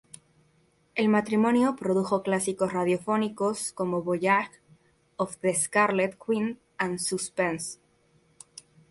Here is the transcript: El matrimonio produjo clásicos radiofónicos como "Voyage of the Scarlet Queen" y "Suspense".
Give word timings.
El 0.95 1.09
matrimonio 1.09 1.75
produjo 1.75 2.23
clásicos 2.23 2.73
radiofónicos 2.73 3.71
como 3.71 4.01
"Voyage 4.01 4.53
of 5.17 5.37
the 5.41 5.53
Scarlet 5.53 6.17
Queen" 6.17 6.59
y 6.79 6.97
"Suspense". 6.97 7.77